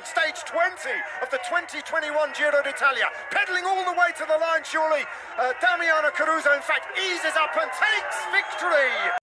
[0.00, 0.88] in stage 20
[1.20, 3.08] of the 2021 Giro d'Italia.
[3.30, 5.04] Pedaling all the way to the line, surely.
[5.38, 9.19] Uh, Damiano Caruso, in fact, eases up and takes victory.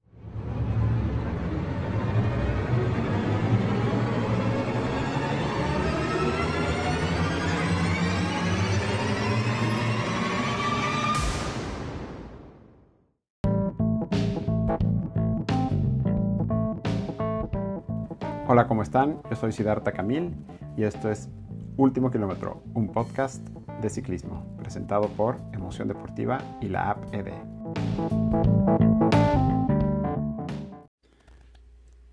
[18.49, 19.21] Hola, ¿cómo están?
[19.29, 20.33] Yo soy Siddhartha Camil
[20.77, 21.27] y esto es
[21.75, 23.45] Último Kilómetro, un podcast
[23.81, 27.33] de ciclismo presentado por Emoción Deportiva y la app ED.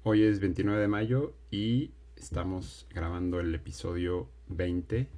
[0.03, 5.09] Hoy es 29 de mayo y estamos grabando el episodio 20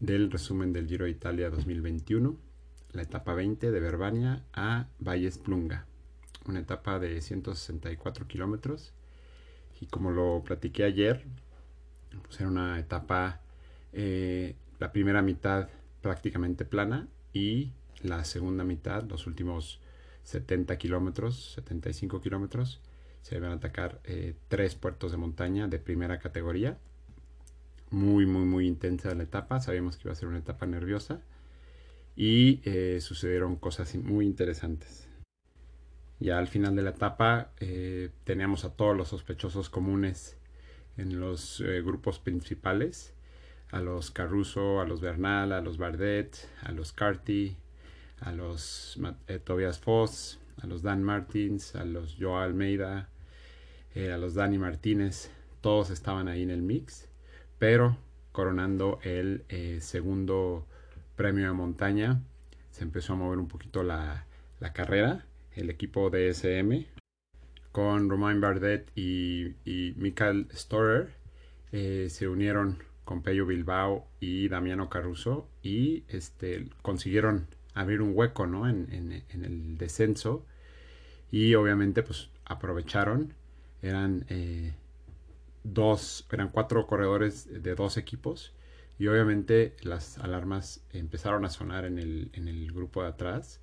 [0.00, 2.38] del resumen del Giro de Italia 2021,
[2.92, 5.84] la etapa 20 de Verbania a Valles Plunga,
[6.46, 8.94] una etapa de 164 kilómetros
[9.82, 11.24] y como lo platiqué ayer,
[12.22, 13.40] pues era una etapa,
[13.92, 15.68] eh, la primera mitad
[16.00, 19.80] prácticamente plana y la segunda mitad, los últimos
[20.22, 22.80] 70 kilómetros, 75 kilómetros,
[23.22, 26.78] se van a atacar eh, tres puertos de montaña de primera categoría.
[27.90, 29.60] Muy, muy, muy intensa la etapa.
[29.60, 31.20] Sabíamos que iba a ser una etapa nerviosa.
[32.14, 35.08] Y eh, sucedieron cosas muy interesantes.
[36.22, 40.36] Ya al final de la etapa eh, teníamos a todos los sospechosos comunes
[40.96, 43.12] en los eh, grupos principales,
[43.72, 47.56] a los Caruso, a los Bernal, a los Bardet, a los Carty,
[48.20, 53.08] a los eh, Tobias Foss, a los Dan Martins, a los Joao Almeida,
[53.96, 55.28] a los Dani Martínez,
[55.60, 57.08] todos estaban ahí en el mix,
[57.58, 57.96] pero
[58.30, 59.44] coronando el
[59.80, 60.68] segundo
[61.16, 62.22] premio de montaña,
[62.70, 64.24] se empezó a mover un poquito la,
[64.60, 66.86] la carrera el equipo de SM
[67.72, 69.54] con Romain Bardet y,
[69.96, 71.10] Mikael Storer
[71.72, 78.46] eh, se unieron con Pello Bilbao y Damiano Caruso y este, consiguieron abrir un hueco
[78.46, 78.68] ¿no?
[78.68, 80.44] en, el descenso.
[81.30, 83.32] Y obviamente pues aprovecharon.
[83.80, 84.74] Eran eh,
[85.64, 88.52] dos eran cuatro corredores de dos equipos.
[88.98, 93.60] Y obviamente las alarmas empezaron a sonar en el, en el grupo de atrás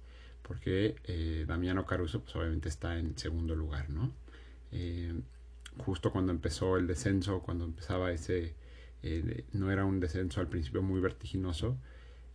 [0.49, 4.11] porque eh, Damiano Caruso pues obviamente está en segundo lugar, ¿no?
[4.71, 5.13] Eh,
[5.77, 8.55] justo cuando empezó el descenso, cuando empezaba ese,
[9.03, 11.77] eh, no era un descenso al principio muy vertiginoso,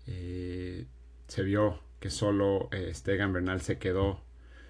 [0.07, 4.23] se vio que solo Stegan Bernal se quedó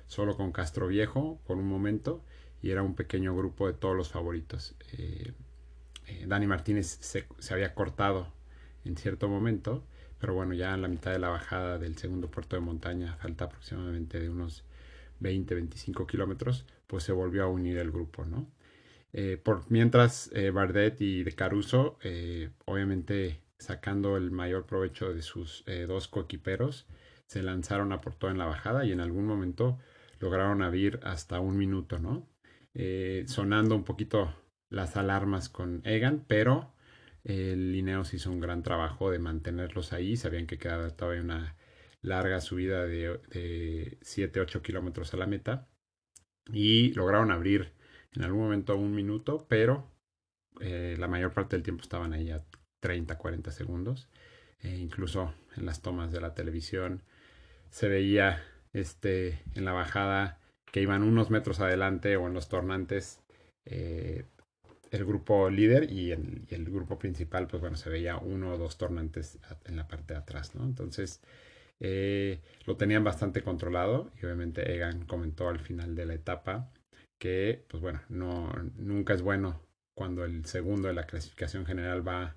[0.06, 2.24] solo con Castro Viejo por un momento
[2.62, 4.74] y era un pequeño grupo de todos los favoritos.
[6.26, 8.32] Dani Martínez se, se había cortado
[8.84, 9.84] en cierto momento
[10.24, 13.44] pero bueno, ya en la mitad de la bajada del segundo puerto de montaña, falta
[13.44, 14.64] aproximadamente de unos
[15.20, 18.50] 20, 25 kilómetros, pues se volvió a unir el grupo, ¿no?
[19.12, 25.20] Eh, por mientras eh, Bardet y de Caruso, eh, obviamente sacando el mayor provecho de
[25.20, 26.86] sus dos coequiperos,
[27.26, 29.78] se lanzaron a por todo en la bajada y en algún momento
[30.20, 32.26] lograron abrir hasta un minuto, ¿no?
[33.26, 34.34] sonando un poquito
[34.70, 36.73] las alarmas con Egan, pero
[37.24, 40.16] el Lineos hizo un gran trabajo de mantenerlos ahí.
[40.16, 41.56] Sabían que quedaba todavía una
[42.02, 45.68] larga subida de, de 7-8 kilómetros a la meta.
[46.52, 47.72] Y lograron abrir
[48.14, 49.90] en algún momento un minuto, pero
[50.60, 52.44] eh, la mayor parte del tiempo estaban ahí a
[52.82, 54.08] 30-40 segundos.
[54.60, 57.02] E incluso en las tomas de la televisión
[57.70, 58.42] se veía
[58.72, 60.38] este, en la bajada
[60.70, 63.20] que iban unos metros adelante o en los tornantes
[63.64, 64.24] eh,
[64.94, 69.38] el grupo líder y el, grupo principal, pues bueno, se veía uno o dos tornantes
[69.64, 70.64] en la parte de atrás, ¿no?
[70.64, 71.20] Entonces,
[71.80, 76.70] eh, lo tenían bastante controlado y obviamente Egan comentó al final de la etapa
[77.18, 79.60] que, pues bueno, no, nunca es bueno
[79.94, 82.36] cuando el segundo de la clasificación general va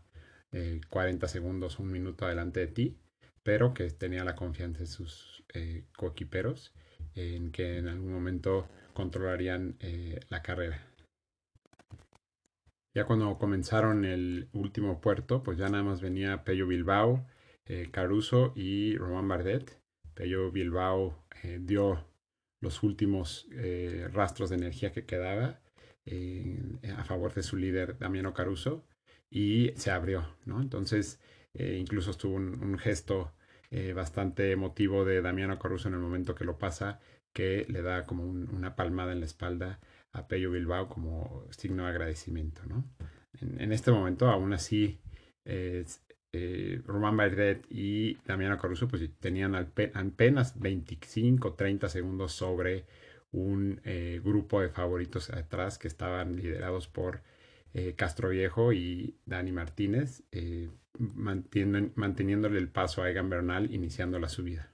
[0.89, 2.97] 40 eh, segundos, un minuto adelante de ti,
[3.43, 6.73] pero que tenía la confianza de sus eh, coequiperos
[7.15, 10.86] en que en algún momento controlarían eh, la carrera.
[12.97, 17.27] Ya cuando comenzaron el último puerto, pues ya nada más venía Pello Bilbao,
[17.67, 19.79] eh, Caruso y Román Bardet.
[20.15, 22.07] Pello Bilbao eh, dio
[22.59, 25.61] los últimos eh, rastros de energía que quedaba
[26.97, 28.83] a favor de su líder Damiano Caruso
[29.29, 30.59] y se abrió, ¿no?
[30.59, 31.19] Entonces,
[31.53, 33.35] incluso estuvo un, gesto
[33.93, 36.99] bastante emotivo de Damiano Caruso en el momento que lo pasa,
[37.31, 39.79] que le da como una palmada en la espalda
[40.17, 42.61] a Pello Bilbao como signo de agradecimiento.
[42.67, 42.83] ¿no?
[43.39, 44.99] En, este momento, aún así,
[45.45, 45.85] eh,
[46.85, 52.85] Román Bardet y Damiano Caruso pues, tenían apenas 25, 30 segundos sobre
[53.31, 57.21] un eh, grupo de favoritos atrás que estaban liderados por
[57.73, 60.23] eh, Castro Viejo y Dani Martínez,
[60.97, 64.71] manteniéndole el paso a Egan Bernal iniciando la subida.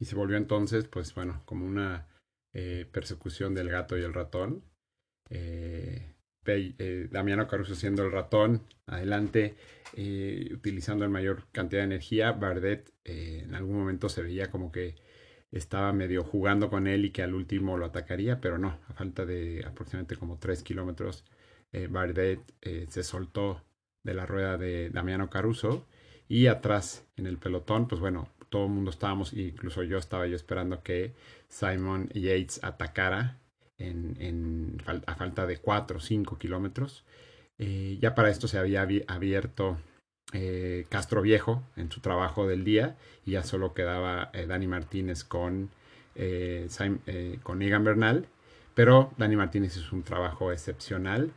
[0.00, 2.06] Y se volvió entonces, pues bueno, como una
[2.52, 4.64] eh, persecución del gato y el ratón.
[5.30, 6.14] Eh,
[6.46, 9.56] eh, Damiano Caruso siendo el ratón, adelante,
[10.52, 12.32] utilizando la mayor cantidad de energía.
[12.32, 14.96] Bardet en algún momento se veía como que
[15.50, 19.26] estaba medio jugando con él y que al último lo atacaría, pero no, a falta
[19.26, 21.24] de aproximadamente como 3 kilómetros,
[21.90, 22.40] Bardet
[22.88, 23.62] se soltó
[24.02, 25.86] de la rueda de Damiano Caruso
[26.28, 30.36] y atrás en el pelotón, pues bueno, todo el mundo estábamos, incluso yo estaba yo
[30.36, 31.14] esperando que
[31.48, 33.38] Simon Yates atacara
[35.06, 37.04] a falta de 4 o 5 kilómetros.
[37.58, 39.78] Eh, ya para esto se había abierto
[40.32, 45.24] eh, Castro Viejo en su trabajo del día y ya solo quedaba eh, Dani Martínez
[45.24, 45.70] con,
[47.42, 48.26] con Egan Bernal.
[48.74, 51.32] Pero Dani Martínez hizo un trabajo excepcional,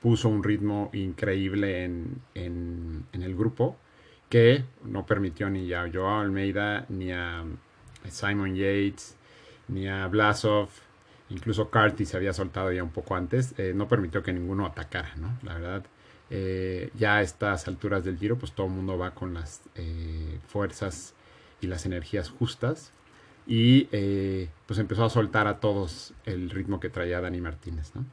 [0.00, 3.76] puso un ritmo increíble en, en el grupo
[4.28, 7.44] que no permitió ni a Joao Almeida, ni a
[8.08, 9.16] Simon Yates,
[9.68, 10.68] ni a Blasov,
[11.30, 15.14] incluso Carty se había soltado ya un poco antes, eh, no permitió que ninguno atacara,
[15.16, 15.38] ¿no?
[15.42, 15.84] La verdad,
[16.30, 20.38] eh, ya a estas alturas del giro, pues todo el mundo va con las eh,
[20.48, 21.14] fuerzas
[21.60, 22.92] y las energías justas.
[23.48, 23.84] Y
[24.66, 28.04] pues empezó a soltar a todos el ritmo que traía Dani Martínez, ¿no?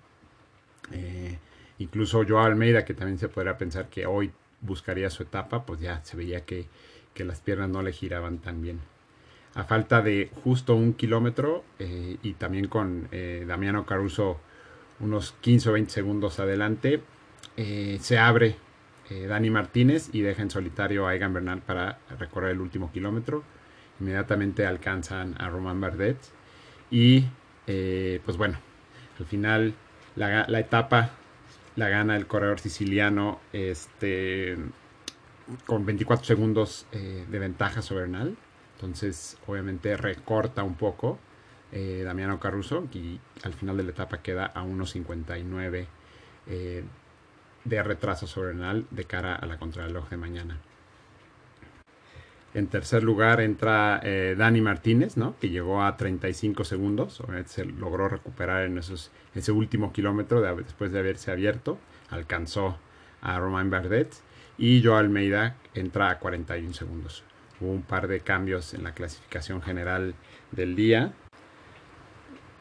[1.80, 4.32] incluso Joao Almeida, que también se podría pensar que hoy
[4.64, 6.68] buscaría su etapa, pues ya se veía que,
[7.18, 8.80] las piernas no le giraban tan bien.
[9.54, 14.40] A falta de justo un kilómetro eh, y también con eh, Damiano Caruso
[15.00, 17.02] unos 15 o 20 segundos adelante,
[17.58, 18.56] eh, se abre
[19.28, 23.44] Dani Martínez y deja en solitario a Egan Bernal para recorrer el último kilómetro.
[24.00, 26.18] Inmediatamente alcanzan a Roman Bardet
[26.90, 27.26] y
[28.26, 28.58] pues bueno,
[29.20, 29.76] al final
[30.16, 31.12] la, la etapa
[31.76, 34.58] la gana el corredor siciliano este,
[35.66, 38.36] con 24 segundos eh, de ventaja sobre.
[38.76, 41.20] Entonces, obviamente recorta un poco
[41.72, 45.88] eh, Damiano Caruso y al final de la etapa queda a 1.59
[46.48, 46.84] eh,
[47.64, 48.54] de retraso sobre
[48.92, 50.60] de cara a la contrarreloj de mañana.
[52.54, 55.36] En tercer lugar entra eh, Dani Martínez, ¿no?
[55.40, 57.22] que llegó a 35 segundos.
[57.46, 61.80] Se logró recuperar en ese último kilómetro después de haberse abierto.
[62.10, 62.78] Alcanzó
[63.22, 64.14] a Romain Bardet.
[64.60, 67.24] Y Joao Almeida entra a 41 segundos.
[67.60, 70.14] Hubo un par de cambios en la clasificación general
[70.52, 71.14] del día.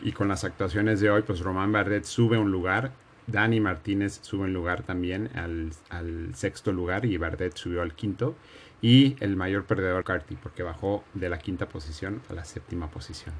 [0.03, 2.93] Y con las actuaciones de hoy, pues Romain Bardet sube un lugar.
[3.27, 8.35] Dani Martínez sube un lugar también al, al sexto lugar y Bardet subió al quinto
[8.83, 13.35] y el mayor perdedor Carty porque bajó de la quinta posición a la séptima posición.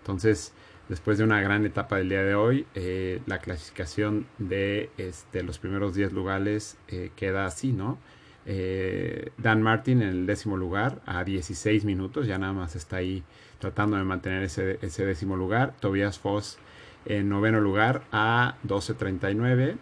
[0.00, 0.52] Entonces,
[0.88, 5.58] después de una gran etapa del día de hoy, eh, la clasificación de este, los
[5.58, 7.98] primeros 10 lugares eh, queda así, ¿no?
[8.44, 13.22] Eh, Dan Martin en el décimo lugar a 16 minutos, ya nada más está ahí
[13.60, 15.74] tratando de mantener ese, ese décimo lugar.
[15.80, 16.58] Tobias Foss
[17.04, 19.76] en noveno lugar a 12.39.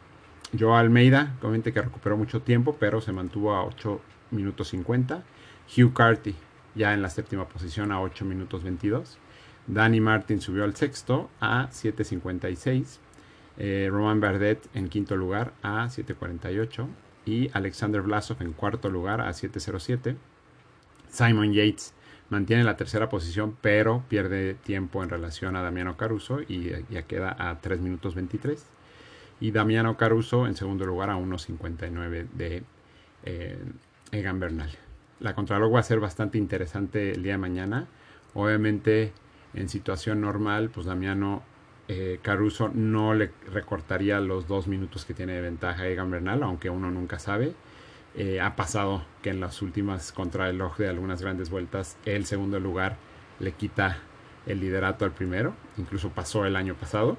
[0.59, 5.23] Joe Almeida, obviamente que recuperó mucho tiempo, pero se mantuvo a 8 minutos 50.
[5.77, 6.35] Hugh Carty
[6.77, 9.19] ya en la séptima posición a 8 minutos 22.
[9.67, 12.99] Danny Martin subió al sexto a 7.56.
[13.59, 16.87] Eh, Roman Bardet en quinto lugar a 7.48.
[17.25, 20.17] Y Alexander Vlasov en cuarto lugar a 7.07.
[21.09, 21.95] Simon Yates
[22.29, 27.35] mantiene la tercera posición, pero pierde tiempo en relación a Damiano Caruso y ya queda
[27.39, 28.65] a 3 minutos 23.
[29.41, 32.63] Y Damiano Caruso en segundo lugar a 1.59 de
[33.25, 33.59] eh,
[34.13, 34.71] Egan Bernal.
[35.21, 37.87] La Contralog va a ser bastante interesante el día de mañana.
[38.35, 39.13] Obviamente,
[39.55, 41.43] en situación normal, pues Damiano
[41.89, 46.43] eh, Caruso no le recortaría los dos minutos que tiene de ventaja a Egan Bernal,
[46.43, 47.55] aunque uno nunca sabe.
[48.15, 52.97] Eh, ha pasado que en las últimas contrarreloj de algunas grandes vueltas, el segundo lugar
[53.41, 53.99] le quita
[54.47, 55.55] el liderato al primero.
[55.77, 57.17] Incluso pasó el año pasado.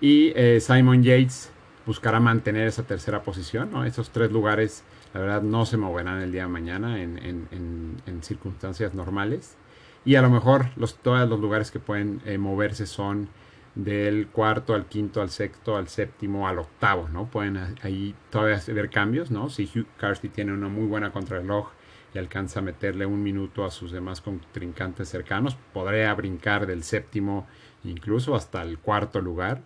[0.00, 1.52] Y eh, Simon Yates
[1.86, 3.86] buscará mantener esa tercera posición.
[3.86, 9.56] Esos tres lugares la verdad no se moverán el día de mañana en, circunstancias normales.
[10.04, 13.28] Y a lo mejor los, todos los lugares que pueden eh, moverse son
[13.74, 17.26] del cuarto al quinto, al sexto, al séptimo, al octavo, ¿no?
[17.26, 19.50] Pueden ahí todavía ver cambios, ¿no?
[19.50, 21.70] Si Hugh Carty tiene una muy buena contrarreloj
[22.14, 27.46] y alcanza a meterle un minuto a sus demás contrincantes cercanos, podría brincar del séptimo
[27.82, 29.62] incluso hasta el cuarto lugar.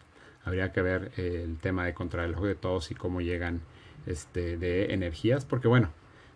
[0.48, 3.60] Habría que ver eh, el tema de contrarreloj de todos y cómo llegan
[4.06, 5.90] este, de energías, porque bueno,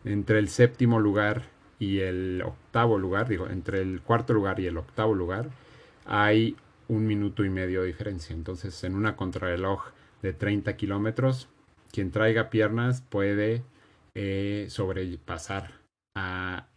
[0.04, 1.44] entre el séptimo lugar
[1.78, 5.48] y el octavo lugar, digo, entre el cuarto lugar y el octavo lugar,
[6.04, 6.56] hay
[6.88, 8.36] un minuto y medio de diferencia.
[8.36, 11.48] Entonces, en una contrarreloj de 30 kilómetros,
[11.90, 13.64] quien traiga piernas puede
[14.14, 15.80] eh, sobrepasar
[16.14, 16.68] a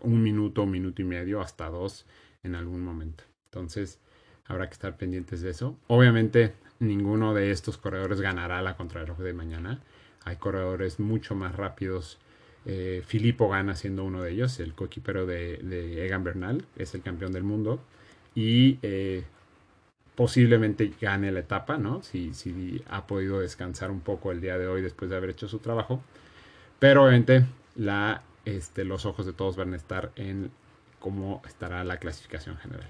[0.00, 2.06] un minuto, un minuto y medio, hasta dos
[2.42, 3.22] en algún momento.
[3.44, 4.00] Entonces,
[4.48, 5.76] habrá que estar pendientes de eso.
[5.86, 9.80] Obviamente, ninguno de estos corredores ganará la contrarreloj de mañana.
[10.24, 12.18] Hay corredores mucho más rápidos.
[12.64, 17.02] Eh, Filippo gana siendo uno de ellos, el coequipero de, de, Egan Bernal, es el
[17.02, 17.80] campeón del mundo.
[18.34, 19.24] Y eh,
[20.16, 22.02] posiblemente gane la etapa, ¿no?
[22.02, 25.58] Si, ha podido descansar un poco el día de hoy después de haber hecho su
[25.58, 26.02] trabajo.
[26.78, 27.46] Pero obviamente
[28.44, 30.50] este, los ojos de todos van a estar en
[30.98, 32.88] cómo estará la clasificación general.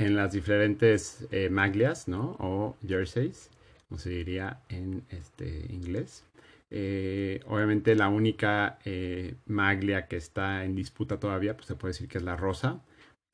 [0.00, 2.34] En las diferentes eh, maglias, ¿no?
[2.38, 3.50] O jerseys,
[3.86, 6.24] como se diría en este inglés.
[6.70, 12.08] Eh, obviamente la única eh, maglia que está en disputa todavía, pues se puede decir
[12.08, 12.80] que es la rosa,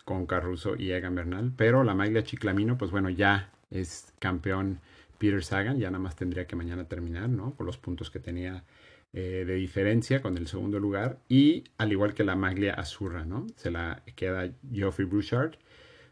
[0.04, 1.52] con Caruso y Egan Bernal.
[1.56, 4.80] Pero la maglia Chiclamino, pues bueno, ya es campeón
[5.18, 7.54] Peter Sagan, ya nada más tendría que mañana terminar, ¿no?
[7.54, 8.64] Por los puntos que tenía
[9.12, 11.20] de diferencia con el segundo lugar.
[11.28, 13.46] Y al igual que la maglia azurra, ¿no?
[13.54, 15.54] Se la queda Geoffrey Bouchard.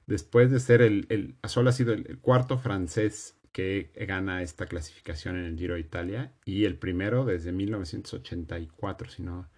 [0.07, 5.45] Después de ser el, el ha sido el cuarto francés que gana esta clasificación en
[5.45, 9.49] el Giro de Italia y el primero desde 1984, si no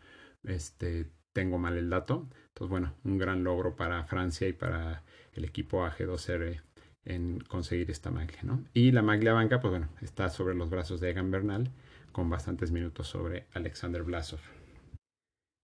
[0.44, 2.28] este, tengo mal el dato.
[2.48, 6.60] Entonces, bueno, un gran logro para Francia y para el equipo AG2R
[7.06, 8.64] en conseguir esta maglia, ¿no?
[8.74, 11.70] Y la maglia banca, pues bueno, está sobre los brazos de Egan Bernal,
[12.12, 14.40] con bastantes minutos sobre Alexander Blasov.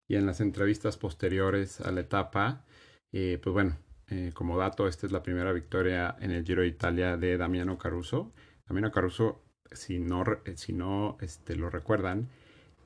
[0.09, 2.65] Y en las entrevistas posteriores a la etapa,
[3.13, 3.77] eh, pues bueno,
[4.13, 7.79] eh, como dato, esta es la primera victoria en el Giro de Italia de Damiano
[7.79, 8.31] Caruso.
[8.69, 9.41] Damiano Caruso,
[9.73, 12.29] si no, eh, si no este, lo recuerdan,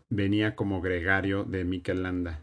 [0.08, 2.38] venía como gregario de Mikel Landa,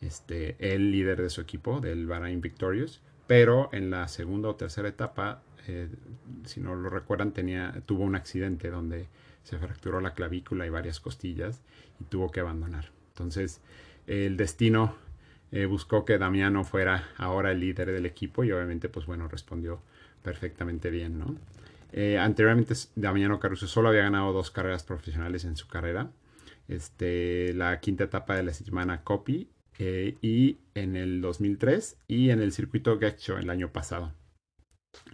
[0.00, 4.88] este, el líder de su equipo, del Bahrain Victorious, pero en la segunda o tercera
[4.88, 5.88] etapa eh,
[6.44, 9.08] si no lo recuerdan, tenía, tuvo un accidente donde
[9.42, 11.60] se fracturó la clavícula y varias costillas
[12.00, 12.92] y tuvo que abandonar.
[13.08, 13.60] Entonces,
[14.06, 14.94] el destino
[15.52, 19.80] eh, buscó que Damiano fuera ahora el líder del equipo y obviamente, pues bueno, respondió
[20.22, 21.36] perfectamente bien, ¿no?
[21.92, 26.10] Eh, anteriormente, Damiano Caruso solo había ganado dos carreras profesionales en su carrera.
[26.68, 32.52] Este, la quinta etapa de la semana Copy y en el 2003 y en el
[32.52, 34.12] circuito Getcho el año pasado.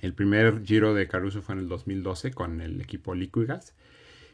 [0.01, 3.75] El primer Giro de Caruso fue en el 2012 con el equipo Liquigas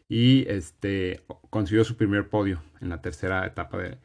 [0.08, 3.98] y este, consiguió su primer podio en la tercera etapa de,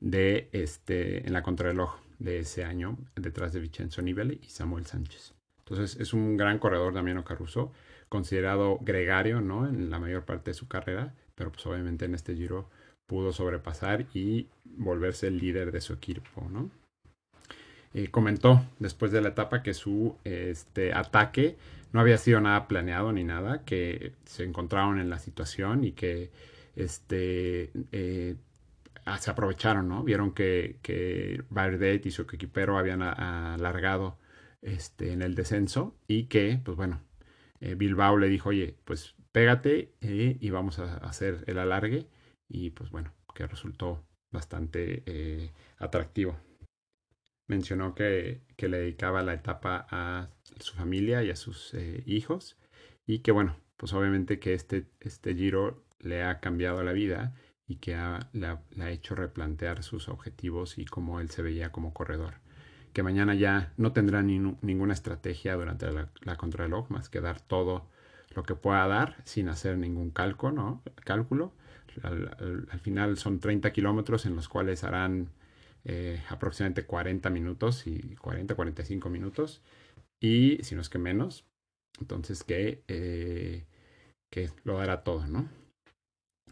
[0.00, 5.34] este, en la contrarreloj de ese año detrás de Vincenzo Nibali y Samuel Sánchez.
[5.60, 7.72] Entonces es un gran corredor Damiano Caruso,
[8.08, 9.68] considerado gregario ¿no?
[9.68, 12.68] en la mayor parte de su carrera, pero pues obviamente en este Giro
[13.06, 16.70] pudo sobrepasar y volverse el líder de su equipo, ¿no?
[17.94, 21.56] Eh, comentó después de la etapa que su este, ataque
[21.92, 26.30] no había sido nada planeado ni nada, que se encontraron en la situación y que
[26.76, 28.36] este, eh,
[29.18, 30.04] se aprovecharon, ¿no?
[30.04, 31.42] Vieron que, que
[32.04, 34.18] y su equipero habían alargado
[34.62, 37.00] este, en el descenso y que, pues bueno,
[37.60, 42.06] eh, Bilbao le dijo, oye, pues pégate y vamos a hacer el alargue
[42.48, 46.36] y pues bueno, que resultó bastante atractivo
[47.48, 52.56] mencionó que, le dedicaba la etapa a su familia y a sus eh, hijos
[53.06, 57.34] y que bueno, pues obviamente que este, este giro le ha cambiado la vida
[57.68, 57.96] y que
[58.32, 62.34] le, ha, hecho replantear sus objetivos y cómo él se veía como corredor.
[62.92, 67.86] Que mañana ya no tendrá ninguna estrategia durante la, la, contrarreloj más que dar todo
[68.34, 70.52] lo que pueda dar sin hacer ningún cálculo.
[70.52, 70.82] ¿no?
[71.04, 71.52] cálculo.
[72.02, 75.30] Al, al final son 30 kilómetros en los cuales harán
[75.84, 79.62] eh, aproximadamente 40 minutos y 40, 45 minutos.
[80.20, 81.46] Y si no es que menos,
[82.00, 83.64] entonces que, eh,
[84.30, 85.48] que lo dará todo, ¿no?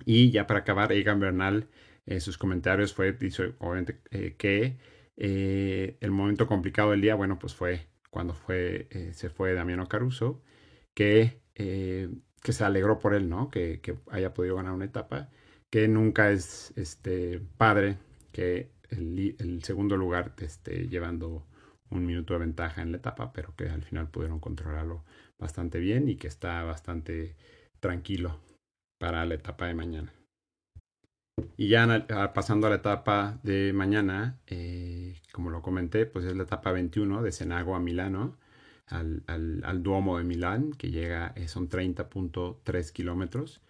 [0.05, 1.69] Y ya para acabar, Egan Bernal,
[2.07, 4.01] eh, sus comentarios fue, dice, obviamente,
[4.37, 4.77] que
[5.17, 10.43] el momento complicado del día, bueno, pues fue cuando fue, se fue Damiano Caruso,
[10.95, 13.51] que, que se alegró por él, ¿no?
[13.51, 15.31] Que, que, haya podido ganar una etapa,
[15.71, 17.99] que nunca es este, padre
[18.33, 21.47] que el, segundo lugar este, llevando
[21.91, 25.05] un minuto de ventaja en la etapa, pero que al final pudieron controlarlo
[25.39, 27.37] bastante bien y que está bastante
[27.81, 28.41] tranquilo
[28.99, 30.13] para la etapa de mañana.
[31.57, 36.45] Y ya pasando a la etapa de mañana, eh, como lo comenté, pues es la
[36.45, 38.39] etapa 21 de Senago a Milano,
[38.87, 43.61] al, al, Duomo de Milán, que llega, eh, son 30.3 kilómetros.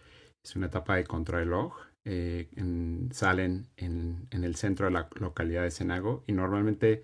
[0.43, 2.47] Es una etapa de contrarreloj eh,
[3.11, 7.03] salen en, el centro de la localidad de Senago y normalmente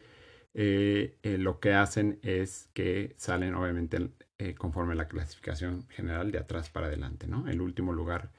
[0.55, 6.38] eh, eh, lo que hacen es que salen obviamente eh, conforme la clasificación general de
[6.38, 7.48] atrás para adelante, ¿no?
[7.48, 8.31] El último lugar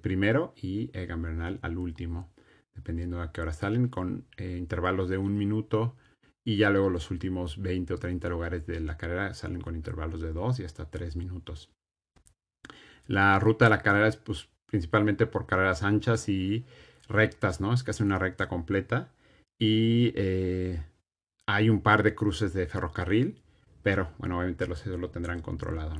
[0.00, 2.30] primero y Egan Bernal al último,
[2.74, 5.94] dependiendo a qué hora salen, con intervalos de un minuto
[6.42, 10.22] y ya luego los últimos 20 o 30 lugares de la carrera salen con intervalos
[10.22, 11.70] de dos y hasta tres minutos.
[13.06, 16.64] La ruta de la carrera es pues, principalmente por carreras anchas y
[17.06, 17.74] rectas, ¿no?
[17.74, 19.12] Es casi una recta completa.
[19.58, 20.14] Y
[21.48, 23.42] hay un par de cruces de ferrocarril,
[23.82, 25.96] pero bueno, obviamente los eso lo tendrán controlado.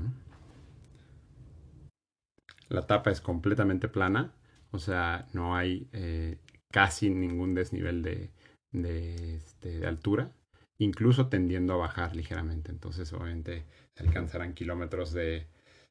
[2.68, 4.34] La tapa es completamente plana,
[4.72, 6.36] o sea, no hay eh,
[6.70, 8.30] casi ningún desnivel de,
[8.72, 10.30] este, de, altura,
[10.76, 12.70] incluso tendiendo a bajar ligeramente.
[12.70, 13.64] Entonces, obviamente,
[13.96, 15.46] alcanzarán kilómetros de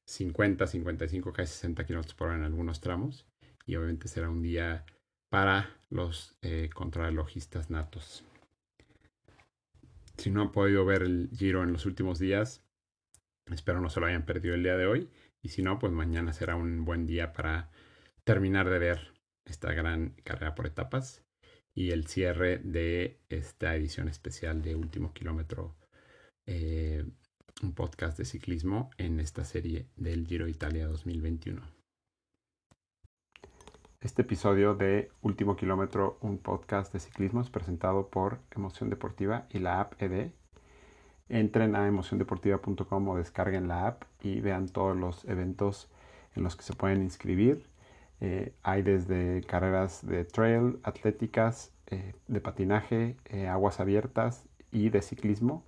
[0.05, 3.25] 50, 55, casi 60 kilómetros por hora en algunos tramos.
[3.65, 4.85] Y obviamente será un día
[5.29, 8.23] para los eh, contrarrelojistas natos.
[10.17, 12.63] Si no han podido ver el Giro en los últimos días,
[13.51, 15.09] espero no se lo hayan perdido el día de hoy.
[15.41, 17.69] Y si no, pues mañana será un buen día para
[18.23, 19.13] terminar de ver
[19.45, 21.23] esta gran carrera por etapas
[21.73, 25.77] y el cierre de esta edición especial de Último Kilómetro,
[26.47, 27.05] eh,
[27.61, 31.76] un podcast de ciclismo en esta serie del Giro Italia 2021.
[33.99, 39.57] Este episodio de Último Kilómetro, un podcast de ciclismo, es presentado por Emoción Deportiva y
[39.57, 40.29] la app ED.
[41.29, 45.89] Entren a emociondeportiva.com o descarguen la app y vean todos los eventos
[46.35, 47.65] en los que se pueden inscribir.
[48.21, 55.01] Eh, hay desde carreras de trail, atléticas, eh, de patinaje, eh, aguas abiertas y de
[55.01, 55.65] ciclismo.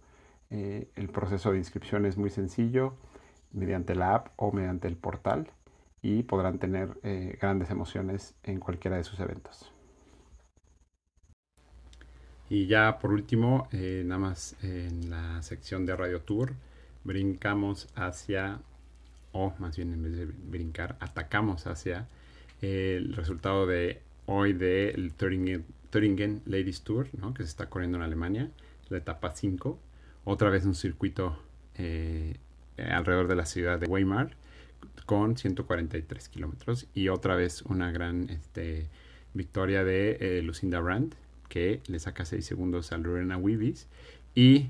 [0.51, 2.95] el proceso de inscripción es muy sencillo
[3.51, 5.51] mediante la app o mediante el portal
[6.01, 9.71] y podrán tener eh, grandes emociones en cualquiera de sus eventos.
[12.49, 16.53] Y ya por último, eh, nada más en la sección de Radio Tour,
[17.03, 18.59] brincamos hacia,
[19.33, 22.07] o más bien en vez de brincar, atacamos hacia
[22.61, 27.33] el resultado de hoy del Thuringen, Ladies Tour, ¿no?
[27.33, 28.49] que se está corriendo en Alemania,
[28.89, 29.79] la etapa 5,
[30.25, 31.37] otra vez un circuito
[31.75, 32.35] eh,
[32.77, 34.35] alrededor de la ciudad de Weimar
[35.05, 36.87] con 143 kilómetros.
[36.93, 38.87] Y otra vez una gran este,
[39.33, 41.15] victoria de eh, Lucinda Brandt,
[41.47, 43.87] que le saca 6 segundos a Lorena Wiebes.
[44.35, 44.69] Y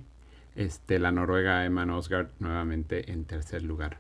[0.56, 4.00] este, la noruega Emma Osgard nuevamente en tercer lugar.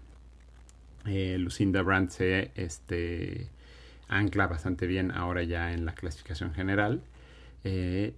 [1.05, 3.49] Eh, Lucinda Brandt se este,
[4.07, 7.01] ancla bastante bien ahora ya en la clasificación general.
[7.63, 8.13] Eh,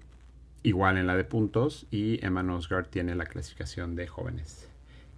[0.63, 1.87] igual en la de puntos.
[1.91, 4.70] Y Emma Osgard tiene la clasificación de jóvenes.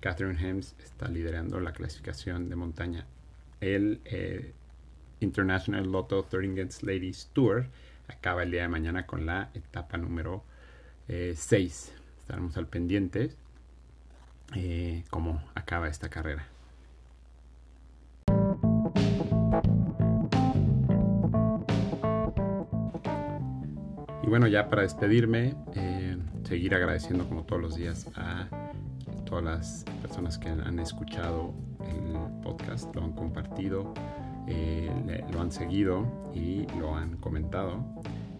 [0.03, 3.05] Catherine Hems está liderando la clasificación de montaña.
[3.61, 4.51] El eh,
[5.21, 7.67] International Lotto Thuringen Ladies Tour
[8.09, 10.43] acaba el día de mañana con la etapa número
[11.07, 11.47] 6.
[11.47, 13.31] Eh, Estaremos al pendiente
[14.55, 16.49] eh, cómo acaba esta carrera.
[24.21, 25.55] Y bueno, ya para despedirme,
[26.43, 28.72] seguir agradeciendo como todos los días a
[29.25, 31.53] todas las personas que han escuchado
[31.87, 33.93] el podcast, lo han compartido,
[34.47, 37.83] eh, lo han seguido y lo han comentado.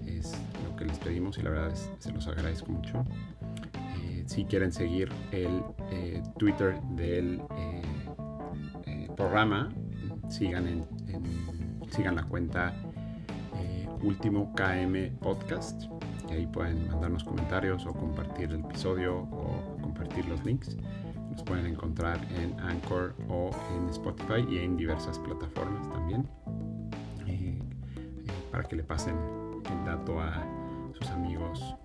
[0.06, 0.34] Es
[0.68, 3.06] lo que les pedimos y la verdad se los agradezco mucho.
[4.02, 7.42] Eh, si quieren seguir el eh, Twitter del
[9.16, 9.70] programa,
[10.30, 10.86] sigan,
[11.92, 12.74] sigan la cuenta
[14.02, 15.86] Último KM Podcast
[16.30, 19.63] y ahí pueden mandarnos comentarios o compartir el episodio o
[20.04, 20.78] compartir los links.
[21.32, 26.28] Los pueden encontrar en Anchor o en Spotify y en diversas plataformas también.
[27.26, 29.16] Eh, eh, para que le pasen
[29.72, 30.46] el dato a
[30.94, 31.76] sus amigos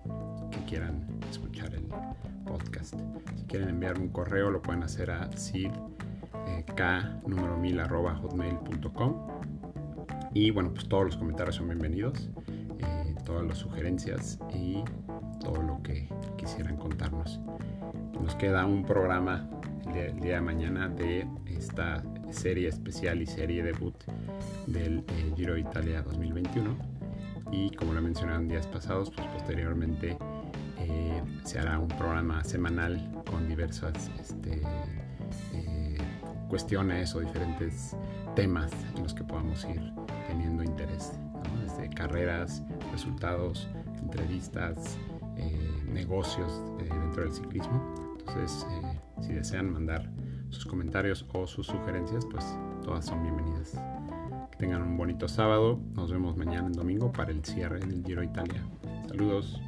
[0.51, 1.85] que quieran escuchar el
[2.45, 2.95] podcast.
[3.35, 5.71] Si quieren enviar un correo lo pueden hacer a sid
[6.47, 9.27] eh, k número 1000 arroba hotmail.com
[10.33, 12.29] y bueno pues todos los comentarios son bienvenidos
[13.29, 14.83] todas las sugerencias y
[15.39, 17.39] todo lo que quisieran contarnos
[18.21, 19.49] nos queda un programa
[19.95, 23.95] el día, de mañana de esta serie especial y serie debut
[24.67, 26.77] del eh, Giro Italia 2021.
[27.51, 30.17] Y como lo mencionado en días pasados, pues posteriormente
[30.77, 34.61] eh, se hará un programa semanal con diversas este,
[35.53, 35.97] eh,
[36.47, 37.95] cuestiones o diferentes
[38.35, 39.81] temas en los que podamos ir
[40.27, 41.13] teniendo interés.
[41.63, 43.67] Desde carreras, resultados,
[44.01, 44.97] entrevistas,
[45.91, 47.98] negocios dentro del ciclismo
[48.29, 50.09] entonces, eh, si desean mandar
[50.49, 52.45] sus comentarios o sus sugerencias, pues
[52.83, 53.73] todas son bienvenidas.
[54.51, 55.79] Que tengan un bonito sábado.
[55.93, 58.63] Nos vemos mañana en domingo para el cierre del Giro Italia.
[59.07, 59.59] Saludos.